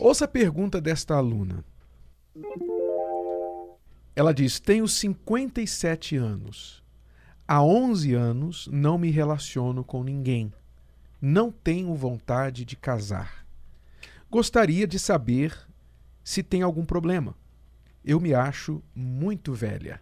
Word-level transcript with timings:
Ouça 0.00 0.26
a 0.26 0.28
pergunta 0.28 0.80
desta 0.80 1.16
aluna. 1.16 1.64
Ela 4.14 4.32
diz: 4.32 4.60
Tenho 4.60 4.86
57 4.86 6.16
anos. 6.16 6.84
Há 7.46 7.62
11 7.64 8.14
anos 8.14 8.68
não 8.70 8.96
me 8.96 9.10
relaciono 9.10 9.82
com 9.82 10.04
ninguém. 10.04 10.52
Não 11.20 11.50
tenho 11.50 11.92
vontade 11.96 12.64
de 12.64 12.76
casar. 12.76 13.44
Gostaria 14.30 14.86
de 14.86 15.00
saber 15.00 15.58
se 16.22 16.44
tem 16.44 16.62
algum 16.62 16.84
problema. 16.84 17.34
Eu 18.04 18.20
me 18.20 18.32
acho 18.34 18.80
muito 18.94 19.52
velha. 19.52 20.00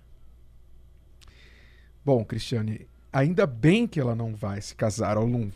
Bom, 2.05 2.23
Cristiane, 2.23 2.87
ainda 3.11 3.47
bem 3.47 3.87
que 3.87 3.99
ela 3.99 4.15
não 4.15 4.35
vai 4.35 4.61
se 4.61 4.75
casar 4.75 5.17
ou 5.17 5.27
não, 5.27 5.51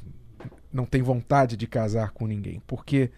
não 0.73 0.87
tem 0.87 1.03
vontade 1.03 1.57
de 1.59 1.67
casar 1.67 2.13
com 2.13 2.27
ninguém, 2.27 2.63
porque 2.67 3.11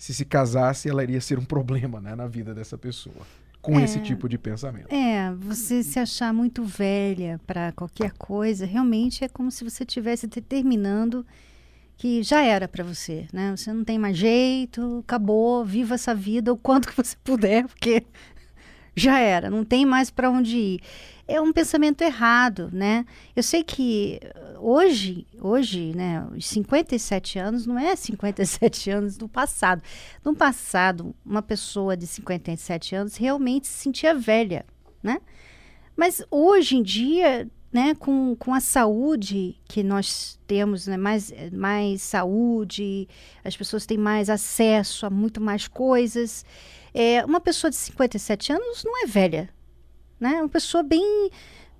se 0.00 0.14
se 0.14 0.24
casasse, 0.24 0.88
ela 0.88 1.02
iria 1.02 1.20
ser 1.20 1.38
um 1.38 1.44
problema 1.44 2.00
né, 2.00 2.14
na 2.14 2.26
vida 2.26 2.54
dessa 2.54 2.78
pessoa 2.78 3.26
com 3.60 3.78
é, 3.78 3.84
esse 3.84 4.00
tipo 4.00 4.30
de 4.30 4.38
pensamento. 4.38 4.90
É, 4.90 5.30
você 5.34 5.82
se 5.82 5.98
achar 5.98 6.32
muito 6.32 6.64
velha 6.64 7.38
para 7.46 7.70
qualquer 7.72 8.12
coisa, 8.12 8.64
realmente 8.64 9.22
é 9.22 9.28
como 9.28 9.50
se 9.50 9.62
você 9.62 9.84
estivesse 9.84 10.26
determinando 10.26 11.26
que 11.98 12.22
já 12.22 12.42
era 12.42 12.66
para 12.66 12.82
você, 12.82 13.28
né? 13.30 13.54
Você 13.54 13.70
não 13.74 13.84
tem 13.84 13.98
mais 13.98 14.16
jeito, 14.16 15.00
acabou, 15.04 15.66
viva 15.66 15.96
essa 15.96 16.14
vida 16.14 16.50
o 16.50 16.56
quanto 16.56 16.88
que 16.88 16.96
você 16.96 17.14
puder, 17.22 17.66
porque 17.66 18.02
já 19.00 19.18
era, 19.18 19.50
não 19.50 19.64
tem 19.64 19.86
mais 19.86 20.10
para 20.10 20.30
onde 20.30 20.56
ir. 20.56 20.80
É 21.26 21.40
um 21.40 21.52
pensamento 21.52 22.02
errado, 22.02 22.70
né? 22.72 23.04
Eu 23.36 23.42
sei 23.42 23.62
que 23.62 24.20
hoje, 24.58 25.26
hoje, 25.40 25.92
né, 25.94 26.26
os 26.36 26.46
57 26.46 27.38
anos 27.38 27.66
não 27.66 27.78
é 27.78 27.94
57 27.94 28.90
anos 28.90 29.16
do 29.16 29.28
passado. 29.28 29.82
No 30.24 30.34
passado, 30.34 31.14
uma 31.24 31.42
pessoa 31.42 31.96
de 31.96 32.06
57 32.06 32.94
anos 32.94 33.16
realmente 33.16 33.66
se 33.66 33.74
sentia 33.74 34.14
velha, 34.14 34.66
né? 35.02 35.20
Mas 35.96 36.22
hoje 36.30 36.76
em 36.76 36.82
dia, 36.82 37.48
né, 37.72 37.94
com, 37.94 38.34
com 38.36 38.52
a 38.52 38.60
saúde 38.60 39.56
que 39.64 39.82
nós 39.82 40.38
temos, 40.46 40.86
né, 40.86 40.96
mais, 40.96 41.32
mais 41.52 42.02
saúde, 42.02 43.08
as 43.44 43.56
pessoas 43.56 43.86
têm 43.86 43.98
mais 43.98 44.28
acesso 44.28 45.06
a 45.06 45.10
muito 45.10 45.40
mais 45.40 45.68
coisas. 45.68 46.44
É, 46.94 47.24
uma 47.24 47.40
pessoa 47.40 47.70
de 47.70 47.76
57 47.76 48.52
anos 48.52 48.84
não 48.84 49.02
é 49.02 49.06
velha, 49.06 49.48
né? 50.18 50.40
Uma 50.40 50.48
pessoa 50.48 50.82
bem, 50.82 51.30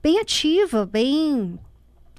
bem 0.02 0.18
ativa, 0.18 0.86
bem 0.86 1.58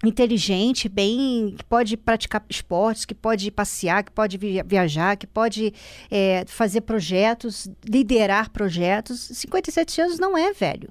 inteligente, 0.04 0.90
bem 0.90 1.56
que 1.58 1.64
pode 1.64 1.96
praticar 1.96 2.44
esportes, 2.50 3.06
que 3.06 3.14
pode 3.14 3.52
passear, 3.52 4.04
que 4.04 4.12
pode 4.12 4.38
viajar, 4.66 5.16
que 5.16 5.28
pode 5.28 5.74
é, 6.10 6.44
fazer 6.48 6.82
projetos, 6.82 7.70
liderar 7.88 8.50
projetos. 8.50 9.20
57 9.20 10.02
anos 10.02 10.20
não 10.20 10.38
é 10.38 10.54
velho. 10.54 10.90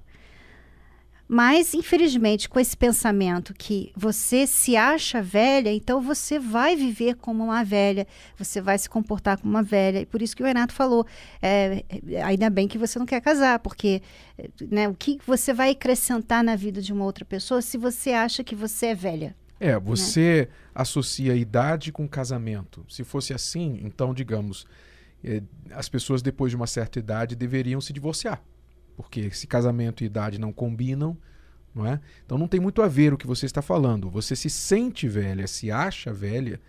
Mas, 1.33 1.75
infelizmente, 1.75 2.49
com 2.49 2.59
esse 2.59 2.77
pensamento 2.77 3.55
que 3.55 3.93
você 3.97 4.49
se 4.49 4.77
acha 4.77 5.23
velha, 5.23 5.73
então 5.73 6.01
você 6.01 6.41
vai 6.41 6.75
viver 6.75 7.15
como 7.15 7.45
uma 7.45 7.63
velha, 7.63 8.05
você 8.37 8.61
vai 8.61 8.77
se 8.77 8.91
comportar 8.91 9.39
como 9.39 9.55
uma 9.55 9.63
velha. 9.63 10.01
E 10.01 10.07
por 10.07 10.21
isso 10.21 10.37
que 10.37 10.43
o 10.43 10.47
Renato 10.47 10.75
falou: 10.75 11.07
é, 11.41 11.85
ainda 12.25 12.51
bem 12.51 12.67
que 12.67 12.77
você 12.77 12.99
não 12.99 13.07
quer 13.07 13.21
casar, 13.21 13.61
porque 13.61 14.03
né, 14.69 14.89
o 14.89 14.95
que 14.95 15.21
você 15.25 15.55
vai 15.55 15.71
acrescentar 15.71 16.43
na 16.43 16.57
vida 16.57 16.83
de 16.83 16.93
uma 16.93 17.05
outra 17.05 17.25
pessoa 17.25 17.63
se 17.63 17.79
você 17.79 18.11
acha 18.11 18.43
que 18.43 18.57
você 18.57 18.87
é 18.87 18.95
velha? 18.97 19.37
É, 19.61 19.79
você 19.79 20.49
né? 20.51 20.57
associa 20.75 21.37
idade 21.37 21.93
com 21.93 22.09
casamento. 22.09 22.85
Se 22.89 23.05
fosse 23.05 23.33
assim, 23.33 23.79
então, 23.85 24.13
digamos, 24.13 24.67
eh, 25.23 25.45
as 25.71 25.89
pessoas 25.89 26.23
depois 26.23 26.51
de 26.51 26.57
uma 26.57 26.67
certa 26.67 26.99
idade 26.99 27.37
deveriam 27.37 27.81
se 27.81 27.93
divorciar 27.93 28.43
porque 29.03 29.31
se 29.31 29.47
casamento 29.47 30.03
e 30.03 30.07
idade 30.07 30.39
não 30.39 30.53
combinam, 30.53 31.17
não 31.75 31.87
é? 31.87 32.01
Então 32.25 32.37
não 32.37 32.49
tem 32.49 32.61
muito 32.61 32.83
a 32.83 32.89
ver 32.89 33.13
o 33.13 33.19
que 33.19 33.27
você 33.27 33.47
está 33.47 33.63
falando. 33.63 34.11
Você 34.11 34.37
se 34.37 34.51
sente 34.51 35.09
velha, 35.09 35.47
se 35.47 35.71
acha 35.71 36.13
velha. 36.13 36.61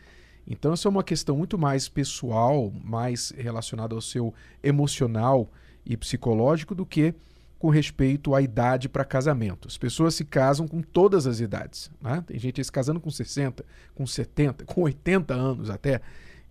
Então 0.47 0.73
isso 0.73 0.87
é 0.87 0.91
uma 0.91 1.03
questão 1.03 1.37
muito 1.37 1.57
mais 1.57 1.89
pessoal, 1.89 2.71
mais 2.83 3.33
relacionada 3.37 3.95
ao 3.95 4.01
seu 4.01 4.33
emocional 4.63 5.51
e 5.85 5.97
psicológico 5.97 6.73
do 6.73 6.85
que 6.85 7.13
com 7.59 7.69
respeito 7.69 8.33
à 8.33 8.41
idade 8.41 8.89
para 8.89 9.05
casamento. 9.05 9.67
As 9.67 9.77
pessoas 9.77 10.15
se 10.15 10.25
casam 10.25 10.67
com 10.67 10.81
todas 10.81 11.27
as 11.27 11.39
idades. 11.39 11.91
Né? 12.01 12.23
Tem 12.25 12.39
gente 12.39 12.63
se 12.63 12.71
casando 12.71 12.99
com 12.99 13.11
60, 13.11 13.63
com 13.93 14.07
70, 14.07 14.65
com 14.65 14.81
80 14.81 15.33
anos 15.33 15.69
até. 15.69 16.01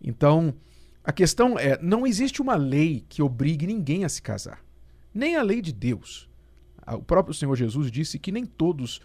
Então, 0.03 0.55
a 1.03 1.11
questão 1.11 1.59
é: 1.59 1.79
não 1.83 2.07
existe 2.07 2.41
uma 2.41 2.55
lei 2.55 3.05
que 3.09 3.23
obrigue 3.23 3.67
ninguém 3.67 4.05
a 4.05 4.09
se 4.09 4.23
casar 4.23 4.61
nem 5.13 5.37
a 5.37 5.43
lei 5.43 5.61
de 5.61 5.73
Deus. 5.73 6.29
O 6.87 7.03
próprio 7.03 7.35
Senhor 7.35 7.55
Jesus 7.57 7.91
disse 7.91 8.19
que 8.19 8.33
nem 8.33 8.45
todos 8.45 9.01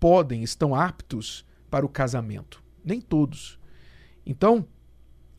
podem, 0.00 0.42
estão 0.42 0.74
aptos 0.74 1.44
para 1.70 1.86
o 1.86 1.88
casamento. 1.88 2.62
Nem 2.84 3.00
todos. 3.00 3.58
Então, 4.26 4.66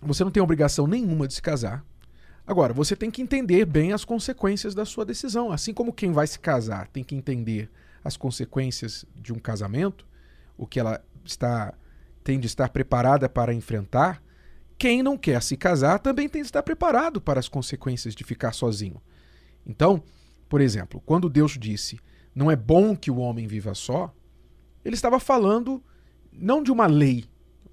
você 0.02 0.24
não 0.24 0.32
tem 0.32 0.42
obrigação 0.42 0.88
nenhuma 0.88 1.28
de 1.28 1.34
se 1.34 1.42
casar. 1.42 1.86
Agora, 2.48 2.74
você 2.74 2.96
tem 2.96 3.10
que 3.10 3.22
entender 3.22 3.66
bem 3.66 3.92
as 3.92 4.06
consequências 4.06 4.76
da 4.76 4.86
sua 4.86 5.04
decisão. 5.04 5.52
Assim 5.52 5.74
como 5.74 5.94
quem 5.94 6.12
vai 6.12 6.28
se 6.28 6.40
casar 6.40 6.88
tem 6.88 7.04
que 7.04 7.16
entender 7.16 7.70
as 8.04 8.16
consequências 8.16 9.04
de 9.16 9.34
um 9.34 9.40
casamento, 9.40 10.06
o 10.56 10.68
que 10.68 10.80
ela 10.80 11.04
está 11.24 11.74
tem 12.24 12.40
de 12.40 12.48
estar 12.48 12.70
preparada 12.70 13.30
para 13.30 13.54
enfrentar, 13.54 14.22
quem 14.80 15.04
não 15.04 15.16
quer 15.16 15.44
se 15.44 15.56
casar 15.56 16.00
também 16.00 16.28
tem 16.28 16.42
de 16.42 16.48
estar 16.48 16.64
preparado 16.64 17.22
para 17.22 17.40
as 17.40 17.48
consequências 17.48 18.16
de 18.16 18.24
ficar 18.24 18.52
sozinho. 18.52 19.00
Então, 19.66 20.02
por 20.48 20.62
exemplo, 20.62 21.02
quando 21.06 21.30
Deus 21.30 21.58
disse 21.60 22.00
não 22.34 22.52
é 22.52 22.56
bom 22.56 22.96
que 22.96 23.10
o 23.10 23.18
homem 23.18 23.48
viva 23.48 23.74
só, 23.74 24.14
ele 24.84 24.96
estava 24.96 25.20
falando 25.20 25.82
não 26.32 26.62
de 26.62 26.72
uma 26.72 26.86
lei, 26.86 27.26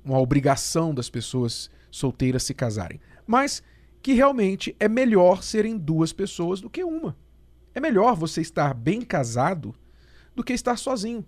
uma 0.05 0.21
obrigação 0.21 0.95
das 0.95 1.11
pessoas 1.11 1.69
solteiras 1.91 2.45
se 2.45 2.55
casarem, 2.55 3.01
mas 3.27 3.63
que 4.01 4.13
realmente 4.13 4.75
é 4.79 4.89
melhor 4.89 5.43
serem 5.43 5.77
duas 5.77 6.13
pessoas 6.13 6.61
do 6.61 6.71
que 6.71 6.85
uma. 6.85 7.17
É 7.75 7.81
melhor 7.81 8.15
você 8.15 8.41
estar 8.41 8.73
bem 8.73 9.03
casado 9.03 9.75
do 10.35 10.45
que 10.45 10.53
estar 10.53 10.77
sozinho. 10.77 11.25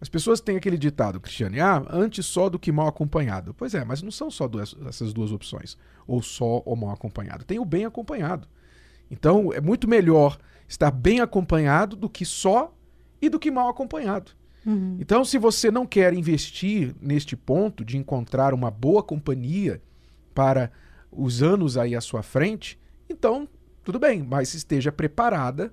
As 0.00 0.08
pessoas 0.08 0.40
têm 0.40 0.56
aquele 0.56 0.78
ditado, 0.78 1.20
Cristiane, 1.20 1.60
ah, 1.60 1.84
antes 1.90 2.24
só 2.24 2.48
do 2.48 2.58
que 2.58 2.72
mal 2.72 2.88
acompanhado. 2.88 3.52
Pois 3.52 3.74
é, 3.74 3.84
mas 3.84 4.00
não 4.00 4.10
são 4.10 4.30
só 4.30 4.48
duas, 4.48 4.74
essas 4.86 5.12
duas 5.12 5.30
opções, 5.30 5.76
ou 6.06 6.22
só 6.22 6.62
ou 6.64 6.74
mal 6.74 6.90
acompanhado. 6.90 7.44
Tem 7.44 7.58
o 7.58 7.64
bem 7.64 7.84
acompanhado. 7.84 8.48
Então 9.10 9.52
é 9.52 9.60
muito 9.60 9.88
melhor 9.88 10.38
estar 10.68 10.90
bem 10.90 11.20
acompanhado 11.20 11.96
do 11.96 12.08
que 12.08 12.24
só 12.24 12.74
e 13.20 13.28
do 13.28 13.38
que 13.38 13.50
mal 13.50 13.68
acompanhado. 13.68 14.32
Uhum. 14.64 14.96
Então, 15.00 15.24
se 15.24 15.38
você 15.38 15.70
não 15.70 15.86
quer 15.86 16.12
investir 16.12 16.94
neste 17.00 17.34
ponto 17.34 17.84
de 17.84 17.96
encontrar 17.96 18.52
uma 18.52 18.70
boa 18.70 19.02
companhia 19.02 19.82
para 20.34 20.70
os 21.10 21.42
anos 21.42 21.76
aí 21.76 21.94
à 21.96 22.00
sua 22.00 22.22
frente, 22.22 22.78
então 23.08 23.48
tudo 23.82 23.98
bem, 23.98 24.22
mas 24.22 24.54
esteja 24.54 24.92
preparada 24.92 25.72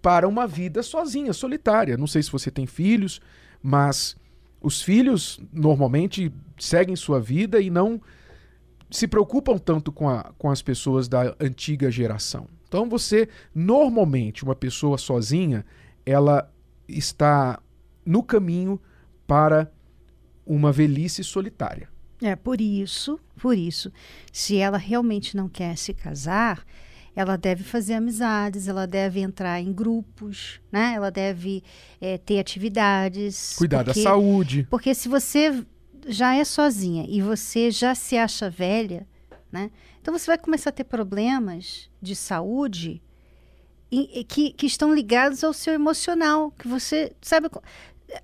para 0.00 0.28
uma 0.28 0.46
vida 0.46 0.82
sozinha, 0.82 1.32
solitária. 1.32 1.96
Não 1.96 2.06
sei 2.06 2.22
se 2.22 2.30
você 2.30 2.50
tem 2.50 2.66
filhos, 2.66 3.20
mas 3.62 4.16
os 4.60 4.82
filhos 4.82 5.40
normalmente 5.52 6.32
seguem 6.58 6.94
sua 6.96 7.20
vida 7.20 7.60
e 7.60 7.70
não 7.70 8.00
se 8.90 9.06
preocupam 9.06 9.56
tanto 9.56 9.90
com, 9.90 10.08
a, 10.08 10.32
com 10.36 10.50
as 10.50 10.62
pessoas 10.62 11.08
da 11.08 11.34
antiga 11.40 11.90
geração. 11.90 12.46
Então 12.70 12.88
você, 12.88 13.28
normalmente, 13.52 14.44
uma 14.44 14.54
pessoa 14.54 14.96
sozinha, 14.96 15.66
ela 16.06 16.48
está 16.86 17.60
no 18.06 18.22
caminho 18.22 18.80
para 19.26 19.68
uma 20.46 20.70
velhice 20.70 21.24
solitária. 21.24 21.88
É, 22.22 22.36
por 22.36 22.60
isso, 22.60 23.18
por 23.42 23.58
isso, 23.58 23.92
se 24.32 24.56
ela 24.56 24.78
realmente 24.78 25.36
não 25.36 25.48
quer 25.48 25.76
se 25.76 25.92
casar, 25.92 26.64
ela 27.16 27.36
deve 27.36 27.64
fazer 27.64 27.94
amizades, 27.94 28.68
ela 28.68 28.86
deve 28.86 29.18
entrar 29.18 29.60
em 29.60 29.72
grupos, 29.72 30.60
né? 30.70 30.92
Ela 30.94 31.10
deve 31.10 31.64
é, 32.00 32.18
ter 32.18 32.38
atividades. 32.38 33.56
Cuidar 33.58 33.84
porque, 33.84 33.98
da 34.00 34.10
saúde. 34.10 34.66
Porque 34.70 34.94
se 34.94 35.08
você 35.08 35.64
já 36.06 36.36
é 36.36 36.44
sozinha 36.44 37.04
e 37.08 37.20
você 37.20 37.68
já 37.72 37.96
se 37.96 38.16
acha 38.16 38.48
velha, 38.48 39.08
né? 39.50 39.70
Então 40.00 40.16
você 40.16 40.26
vai 40.26 40.38
começar 40.38 40.70
a 40.70 40.72
ter 40.72 40.84
problemas 40.84 41.90
de 42.00 42.14
saúde 42.14 43.02
que, 44.28 44.52
que 44.52 44.66
estão 44.66 44.94
ligados 44.94 45.42
ao 45.42 45.52
seu 45.52 45.74
emocional, 45.74 46.52
que 46.52 46.68
você 46.68 47.12
sabe, 47.20 47.48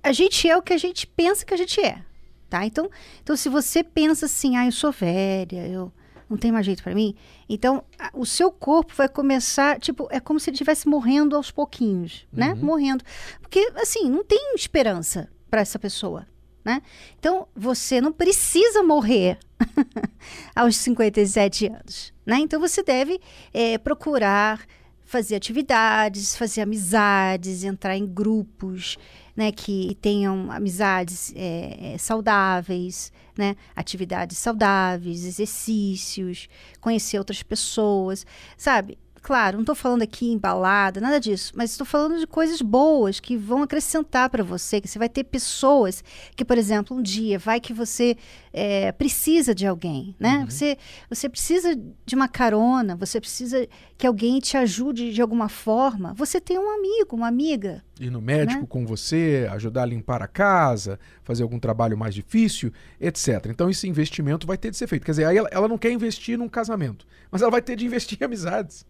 a 0.01 0.11
gente 0.11 0.49
é 0.49 0.55
o 0.55 0.61
que 0.61 0.73
a 0.73 0.77
gente 0.77 1.05
pensa 1.05 1.45
que 1.45 1.53
a 1.53 1.57
gente 1.57 1.81
é, 1.81 2.01
tá? 2.49 2.65
Então, 2.65 2.89
então 3.21 3.35
se 3.35 3.49
você 3.49 3.83
pensa 3.83 4.25
assim, 4.25 4.55
ah, 4.55 4.65
eu 4.65 4.71
sou 4.71 4.91
velha, 4.91 5.67
eu 5.67 5.91
não 6.29 6.37
tenho 6.37 6.53
mais 6.53 6.65
jeito 6.65 6.83
para 6.83 6.95
mim, 6.95 7.15
então 7.49 7.83
a, 7.99 8.11
o 8.13 8.25
seu 8.25 8.49
corpo 8.49 8.93
vai 8.95 9.09
começar, 9.09 9.79
tipo, 9.79 10.07
é 10.09 10.21
como 10.21 10.39
se 10.39 10.49
ele 10.49 10.55
estivesse 10.55 10.87
morrendo 10.87 11.35
aos 11.35 11.51
pouquinhos, 11.51 12.25
né? 12.31 12.53
Uhum. 12.53 12.65
Morrendo, 12.65 13.03
porque 13.41 13.69
assim 13.75 14.09
não 14.09 14.23
tem 14.23 14.53
esperança 14.55 15.29
para 15.49 15.61
essa 15.61 15.77
pessoa 15.77 16.25
Né? 16.67 16.81
Então, 17.17 17.47
você 17.55 18.01
não 18.01 18.11
precisa 18.11 18.83
morrer 18.83 19.39
aos 20.53 20.75
57 20.75 21.67
anos. 21.67 22.13
Né? 22.25 22.39
Então, 22.39 22.59
você 22.59 22.83
deve 22.83 23.21
é, 23.53 23.77
procurar 23.77 24.65
fazer 25.05 25.37
atividades, 25.37 26.35
fazer 26.35 26.59
amizades, 26.59 27.63
entrar 27.63 27.95
em 27.95 28.05
grupos 28.05 28.97
né, 29.33 29.49
que 29.49 29.97
tenham 30.01 30.51
amizades 30.51 31.31
é, 31.37 31.95
saudáveis, 31.97 33.13
né, 33.37 33.55
atividades 33.73 34.37
saudáveis, 34.37 35.23
exercícios, 35.23 36.49
conhecer 36.81 37.17
outras 37.17 37.41
pessoas, 37.41 38.25
sabe? 38.57 38.97
Claro, 39.27 39.57
não 39.57 39.63
estou 39.63 39.75
falando 39.75 40.03
aqui 40.03 40.31
em 40.31 40.37
balada, 40.37 41.01
nada 41.01 41.19
disso, 41.19 41.51
mas 41.53 41.71
estou 41.71 41.85
falando 41.85 42.17
de 42.17 42.25
coisas 42.25 42.61
boas 42.61 43.19
que 43.19 43.35
vão 43.35 43.61
acrescentar 43.61 44.29
para 44.29 44.41
você, 44.41 44.79
que 44.79 44.87
você 44.87 44.97
vai 44.97 45.09
ter 45.09 45.25
pessoas 45.25 46.01
que, 46.33 46.45
por 46.45 46.57
exemplo, 46.57 46.95
um 46.95 47.01
dia 47.01 47.37
vai 47.37 47.59
que 47.59 47.73
você 47.73 48.15
é, 48.53 48.89
precisa 48.93 49.53
de 49.53 49.67
alguém, 49.67 50.15
né? 50.17 50.37
Uhum. 50.37 50.49
Você, 50.49 50.77
você 51.09 51.27
precisa 51.27 51.77
de 52.05 52.15
uma 52.15 52.29
carona, 52.29 52.95
você 52.95 53.19
precisa 53.19 53.67
que 53.97 54.07
alguém 54.07 54.39
te 54.39 54.55
ajude 54.55 55.11
de 55.11 55.21
alguma 55.21 55.49
forma. 55.49 56.13
Você 56.13 56.39
tem 56.39 56.57
um 56.57 56.71
amigo, 56.71 57.13
uma 57.13 57.27
amiga. 57.27 57.83
Ir 57.99 58.09
no 58.09 58.21
médico 58.21 58.61
né? 58.61 58.67
com 58.69 58.85
você, 58.85 59.45
ajudar 59.51 59.83
a 59.83 59.87
limpar 59.87 60.21
a 60.23 60.27
casa, 60.29 60.97
fazer 61.25 61.43
algum 61.43 61.59
trabalho 61.59 61.97
mais 61.97 62.15
difícil, 62.15 62.71
etc. 62.97 63.47
Então 63.49 63.69
esse 63.69 63.89
investimento 63.89 64.47
vai 64.47 64.57
ter 64.57 64.71
de 64.71 64.77
ser 64.77 64.87
feito. 64.87 65.03
Quer 65.03 65.11
dizer, 65.11 65.25
aí 65.25 65.35
ela, 65.35 65.49
ela 65.51 65.67
não 65.67 65.77
quer 65.77 65.91
investir 65.91 66.37
num 66.37 66.47
casamento, 66.47 67.05
mas 67.29 67.41
ela 67.41 67.51
vai 67.51 67.61
ter 67.61 67.75
de 67.75 67.85
investir 67.85 68.17
em 68.21 68.23
amizades. 68.23 68.85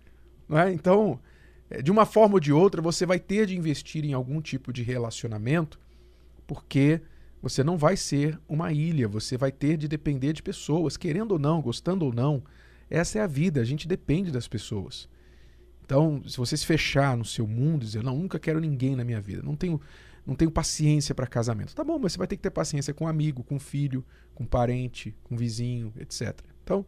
É? 0.49 0.71
Então, 0.71 1.19
é, 1.69 1.81
de 1.81 1.91
uma 1.91 2.05
forma 2.05 2.35
ou 2.35 2.39
de 2.39 2.53
outra, 2.53 2.81
você 2.81 3.05
vai 3.05 3.19
ter 3.19 3.45
de 3.45 3.57
investir 3.57 4.05
em 4.05 4.13
algum 4.13 4.41
tipo 4.41 4.71
de 4.71 4.83
relacionamento, 4.83 5.79
porque 6.45 7.01
você 7.41 7.63
não 7.63 7.77
vai 7.77 7.95
ser 7.95 8.39
uma 8.47 8.71
ilha, 8.71 9.07
você 9.07 9.37
vai 9.37 9.51
ter 9.51 9.77
de 9.77 9.87
depender 9.87 10.33
de 10.33 10.41
pessoas, 10.41 10.97
querendo 10.97 11.33
ou 11.33 11.39
não, 11.39 11.61
gostando 11.61 12.05
ou 12.05 12.13
não. 12.13 12.43
Essa 12.89 13.19
é 13.19 13.21
a 13.21 13.27
vida, 13.27 13.61
a 13.61 13.65
gente 13.65 13.87
depende 13.87 14.31
das 14.31 14.47
pessoas. 14.47 15.09
Então, 15.85 16.21
se 16.27 16.37
você 16.37 16.57
se 16.57 16.65
fechar 16.65 17.15
no 17.15 17.23
seu 17.23 17.47
mundo 17.47 17.83
e 17.83 17.85
dizer, 17.85 18.03
não, 18.03 18.17
nunca 18.17 18.39
quero 18.39 18.59
ninguém 18.59 18.95
na 18.95 19.03
minha 19.03 19.21
vida, 19.21 19.41
não 19.41 19.55
tenho, 19.55 19.79
não 20.25 20.35
tenho 20.35 20.51
paciência 20.51 21.15
para 21.15 21.27
casamento. 21.27 21.75
Tá 21.75 21.83
bom, 21.83 21.97
mas 21.99 22.13
você 22.13 22.17
vai 22.17 22.27
ter 22.27 22.35
que 22.35 22.43
ter 22.43 22.49
paciência 22.49 22.93
com 22.93 23.05
um 23.05 23.07
amigo, 23.07 23.43
com 23.43 23.55
um 23.55 23.59
filho, 23.59 24.03
com 24.33 24.43
um 24.43 24.47
parente, 24.47 25.15
com 25.23 25.35
um 25.35 25.37
vizinho, 25.37 25.93
etc. 25.97 26.39
Então, 26.63 26.85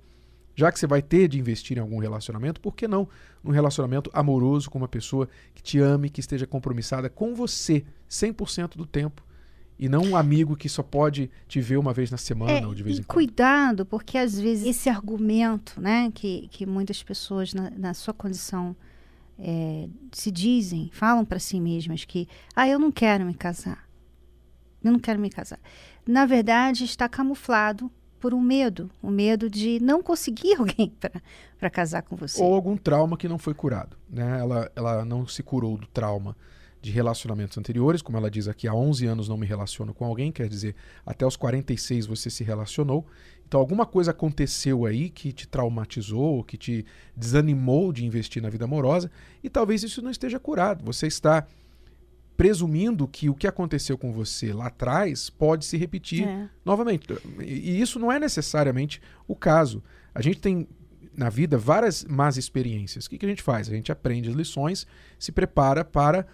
já 0.59 0.71
que 0.71 0.77
você 0.77 0.85
vai 0.85 1.01
ter 1.01 1.29
de 1.29 1.39
investir 1.39 1.77
em 1.77 1.81
algum 1.81 1.99
relacionamento, 1.99 2.59
por 2.59 2.75
que 2.75 2.85
não 2.85 3.07
num 3.41 3.51
relacionamento 3.51 4.09
amoroso 4.13 4.69
com 4.69 4.77
uma 4.77 4.89
pessoa 4.89 5.29
que 5.55 5.63
te 5.63 5.79
ame, 5.79 6.09
que 6.09 6.19
esteja 6.19 6.45
compromissada 6.45 7.09
com 7.09 7.33
você 7.33 7.85
100% 8.09 8.75
do 8.75 8.85
tempo? 8.85 9.23
E 9.79 9.87
não 9.87 10.03
um 10.03 10.17
amigo 10.17 10.57
que 10.57 10.67
só 10.67 10.83
pode 10.83 11.31
te 11.47 11.61
ver 11.61 11.77
uma 11.77 11.93
vez 11.93 12.11
na 12.11 12.17
semana 12.17 12.51
é, 12.51 12.67
ou 12.67 12.75
de 12.75 12.83
vez 12.83 12.99
em 12.99 13.03
quando. 13.03 13.15
Cuidado, 13.15 13.85
porque 13.85 14.17
às 14.17 14.37
vezes 14.37 14.67
esse 14.67 14.89
argumento, 14.89 15.79
né, 15.79 16.11
que, 16.13 16.49
que 16.51 16.65
muitas 16.65 17.01
pessoas 17.01 17.53
na, 17.53 17.69
na 17.69 17.93
sua 17.93 18.13
condição 18.13 18.75
é, 19.37 19.87
se 20.11 20.29
dizem, 20.29 20.89
falam 20.91 21.23
para 21.23 21.39
si 21.39 21.61
mesmas 21.61 22.03
que, 22.03 22.27
ah, 22.53 22.67
eu 22.67 22.77
não 22.77 22.91
quero 22.91 23.25
me 23.25 23.33
casar. 23.33 23.87
Eu 24.83 24.91
não 24.91 24.99
quero 24.99 25.21
me 25.21 25.29
casar. 25.29 25.59
Na 26.05 26.25
verdade, 26.25 26.83
está 26.83 27.07
camuflado 27.07 27.89
por 28.19 28.33
um 28.33 28.41
medo, 28.41 28.89
o 29.01 29.07
um 29.07 29.11
medo 29.11 29.49
de 29.49 29.79
não 29.79 30.03
conseguir 30.03 30.55
alguém 30.59 30.91
para 31.57 31.69
casar 31.69 32.03
com 32.03 32.15
você. 32.15 32.41
Ou 32.41 32.53
algum 32.53 32.75
trauma 32.77 33.17
que 33.17 33.27
não 33.27 33.37
foi 33.37 33.53
curado. 33.53 33.97
Né? 34.09 34.39
Ela, 34.39 34.71
ela 34.75 35.05
não 35.05 35.27
se 35.27 35.41
curou 35.41 35.77
do 35.77 35.87
trauma 35.87 36.35
de 36.81 36.91
relacionamentos 36.91 37.57
anteriores, 37.57 38.01
como 38.01 38.17
ela 38.17 38.31
diz 38.31 38.47
aqui, 38.47 38.67
há 38.67 38.73
11 38.73 39.05
anos 39.05 39.27
não 39.27 39.37
me 39.37 39.45
relaciono 39.45 39.93
com 39.93 40.05
alguém, 40.05 40.31
quer 40.31 40.47
dizer, 40.47 40.75
até 41.05 41.25
os 41.25 41.35
46 41.35 42.05
você 42.05 42.29
se 42.29 42.43
relacionou. 42.43 43.05
Então 43.45 43.59
alguma 43.59 43.85
coisa 43.85 44.11
aconteceu 44.11 44.85
aí 44.85 45.09
que 45.09 45.33
te 45.33 45.47
traumatizou, 45.47 46.43
que 46.43 46.57
te 46.57 46.85
desanimou 47.15 47.91
de 47.91 48.05
investir 48.05 48.41
na 48.41 48.49
vida 48.49 48.65
amorosa, 48.65 49.11
e 49.43 49.49
talvez 49.49 49.83
isso 49.83 50.01
não 50.01 50.11
esteja 50.11 50.39
curado. 50.39 50.85
Você 50.85 51.07
está 51.07 51.45
presumindo 52.39 53.05
que 53.05 53.29
o 53.29 53.35
que 53.35 53.45
aconteceu 53.45 53.97
com 53.97 54.13
você 54.13 54.53
lá 54.53 54.67
atrás 54.67 55.29
pode 55.29 55.65
se 55.65 55.75
repetir 55.75 56.25
é. 56.25 56.47
novamente. 56.63 57.05
E 57.41 57.81
isso 57.81 57.99
não 57.99 58.09
é 58.09 58.17
necessariamente 58.17 59.01
o 59.27 59.35
caso. 59.35 59.83
A 60.15 60.21
gente 60.21 60.39
tem 60.39 60.65
na 61.17 61.29
vida 61.29 61.57
várias 61.57 62.05
más 62.05 62.37
experiências. 62.37 63.05
O 63.05 63.09
que, 63.09 63.17
que 63.17 63.25
a 63.25 63.29
gente 63.29 63.43
faz? 63.43 63.67
A 63.67 63.73
gente 63.73 63.91
aprende 63.91 64.29
as 64.29 64.35
lições, 64.35 64.87
se 65.19 65.33
prepara 65.33 65.83
para 65.83 66.25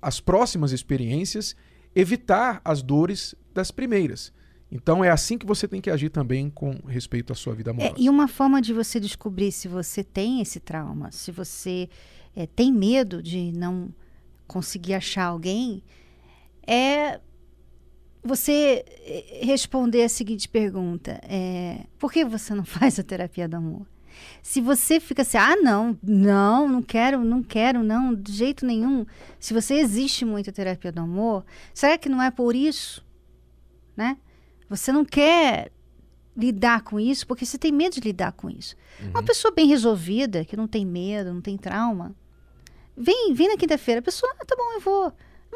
as 0.00 0.20
próximas 0.20 0.70
experiências 0.70 1.56
evitar 1.92 2.60
as 2.64 2.80
dores 2.80 3.34
das 3.52 3.72
primeiras. 3.72 4.32
Então 4.70 5.02
é 5.02 5.10
assim 5.10 5.36
que 5.36 5.44
você 5.44 5.66
tem 5.66 5.80
que 5.80 5.90
agir 5.90 6.10
também 6.10 6.50
com 6.50 6.70
respeito 6.86 7.32
à 7.32 7.34
sua 7.34 7.56
vida 7.56 7.72
amorosa. 7.72 7.96
É, 7.98 8.00
e 8.00 8.08
uma 8.08 8.28
forma 8.28 8.62
de 8.62 8.72
você 8.72 9.00
descobrir 9.00 9.50
se 9.50 9.66
você 9.66 10.04
tem 10.04 10.40
esse 10.40 10.60
trauma, 10.60 11.10
se 11.10 11.32
você 11.32 11.88
é, 12.36 12.46
tem 12.46 12.72
medo 12.72 13.20
de 13.20 13.50
não 13.50 13.92
conseguir 14.48 14.94
achar 14.94 15.26
alguém, 15.26 15.84
é 16.66 17.20
você 18.24 18.84
eh, 19.06 19.40
responder 19.42 20.02
a 20.02 20.08
seguinte 20.08 20.48
pergunta: 20.48 21.20
é, 21.22 21.84
por 21.98 22.12
que 22.12 22.24
você 22.24 22.54
não 22.54 22.64
faz 22.66 22.98
a 22.98 23.04
terapia 23.04 23.48
do 23.48 23.56
amor? 23.56 23.86
Se 24.42 24.60
você 24.60 24.98
fica 24.98 25.22
assim, 25.22 25.38
ah, 25.38 25.54
não, 25.56 25.96
não, 26.02 26.68
não 26.68 26.82
quero, 26.82 27.22
não 27.22 27.40
quero, 27.40 27.84
não, 27.84 28.12
de 28.12 28.32
jeito 28.32 28.66
nenhum. 28.66 29.06
Se 29.38 29.54
você 29.54 29.74
existe 29.74 30.24
muito 30.24 30.50
a 30.50 30.52
terapia 30.52 30.90
do 30.90 31.00
amor, 31.00 31.44
será 31.72 31.96
que 31.96 32.08
não 32.08 32.20
é 32.20 32.28
por 32.28 32.56
isso? 32.56 33.04
Né? 33.96 34.16
Você 34.68 34.90
não 34.90 35.04
quer 35.04 35.70
lidar 36.36 36.82
com 36.82 36.98
isso 36.98 37.26
porque 37.28 37.46
você 37.46 37.56
tem 37.58 37.70
medo 37.70 37.94
de 37.94 38.00
lidar 38.00 38.32
com 38.32 38.50
isso. 38.50 38.74
Uhum. 39.00 39.10
Uma 39.10 39.22
pessoa 39.22 39.54
bem 39.54 39.68
resolvida, 39.68 40.44
que 40.44 40.56
não 40.56 40.66
tem 40.66 40.84
medo, 40.84 41.32
não 41.32 41.40
tem 41.40 41.56
trauma, 41.56 42.14
Vem, 42.98 43.32
vem 43.32 43.48
na 43.48 43.56
quinta-feira. 43.56 44.00
A 44.00 44.02
pessoa, 44.02 44.32
ah, 44.38 44.44
tá 44.44 44.56
bom, 44.56 44.72
eu 44.74 44.80
vou. 44.80 45.12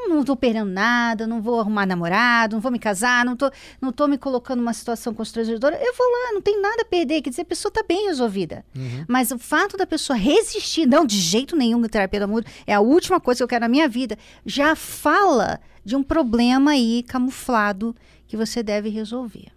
Não 0.09 0.25
tô 0.25 0.35
perdendo 0.35 0.71
nada, 0.71 1.27
não 1.27 1.41
vou 1.43 1.61
arrumar 1.61 1.87
namorado, 1.87 2.57
não 2.57 2.61
vou 2.61 2.73
me 2.73 2.79
casar, 2.79 3.25
não 3.25 3.37
tô, 3.37 3.51
não 3.81 3.93
tô 3.93 4.09
me 4.09 4.17
colocando 4.17 4.59
numa 4.59 4.73
situação 4.73 5.13
constrangedora. 5.13 5.77
Eu 5.77 5.95
vou 5.95 6.07
lá, 6.07 6.33
não 6.33 6.41
tem 6.41 6.61
nada 6.61 6.83
a 6.83 6.85
perder. 6.85 7.21
Quer 7.21 7.31
dizer, 7.31 7.43
a 7.43 7.47
pessoa 7.47 7.71
tá 7.71 7.85
bem 7.87 8.07
resolvida. 8.07 8.65
Uhum. 8.75 9.05
Mas 9.07 9.31
o 9.31 9.39
fato 9.39 9.77
da 9.77 9.87
pessoa 9.87 10.17
resistir, 10.17 10.87
não, 10.87 11.05
de 11.05 11.19
jeito 11.19 11.55
nenhum, 11.55 11.83
terapia 11.83 12.21
do 12.21 12.25
amor, 12.25 12.45
é 12.67 12.75
a 12.75 12.81
última 12.81 13.21
coisa 13.21 13.39
que 13.39 13.45
eu 13.45 13.49
quero 13.49 13.63
na 13.63 13.69
minha 13.69 13.89
vida, 13.89 14.17
já 14.47 14.75
fala 14.75 15.61
de 15.85 15.95
um 15.95 16.03
problema 16.03 16.73
aí 16.73 17.05
camuflado 17.07 17.95
que 18.27 18.37
você 18.37 18.63
deve 18.63 18.89
resolver. 18.89 19.49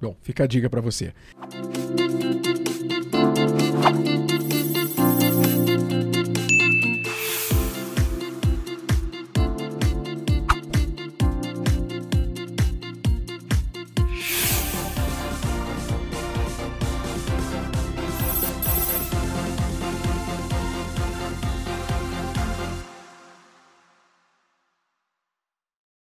Bom, 0.00 0.16
fica 0.22 0.44
a 0.44 0.46
dica 0.46 0.70
para 0.70 0.80
você. 0.80 1.12